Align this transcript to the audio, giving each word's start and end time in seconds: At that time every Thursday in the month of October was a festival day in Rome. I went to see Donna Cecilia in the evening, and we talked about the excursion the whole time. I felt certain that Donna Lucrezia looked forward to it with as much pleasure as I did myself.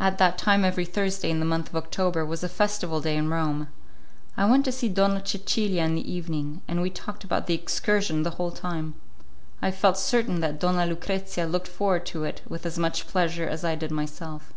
At 0.00 0.18
that 0.18 0.36
time 0.36 0.64
every 0.64 0.84
Thursday 0.84 1.30
in 1.30 1.38
the 1.38 1.46
month 1.46 1.68
of 1.68 1.76
October 1.76 2.26
was 2.26 2.42
a 2.42 2.48
festival 2.48 3.00
day 3.00 3.16
in 3.16 3.28
Rome. 3.28 3.68
I 4.36 4.44
went 4.50 4.64
to 4.64 4.72
see 4.72 4.88
Donna 4.88 5.24
Cecilia 5.24 5.84
in 5.84 5.94
the 5.94 6.12
evening, 6.12 6.60
and 6.66 6.82
we 6.82 6.90
talked 6.90 7.22
about 7.22 7.46
the 7.46 7.54
excursion 7.54 8.24
the 8.24 8.30
whole 8.30 8.50
time. 8.50 8.96
I 9.62 9.70
felt 9.70 9.96
certain 9.96 10.40
that 10.40 10.58
Donna 10.58 10.86
Lucrezia 10.86 11.46
looked 11.46 11.68
forward 11.68 12.04
to 12.06 12.24
it 12.24 12.42
with 12.48 12.66
as 12.66 12.80
much 12.80 13.06
pleasure 13.06 13.46
as 13.48 13.64
I 13.64 13.76
did 13.76 13.92
myself. 13.92 14.52